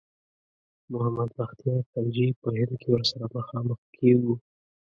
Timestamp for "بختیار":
1.37-1.81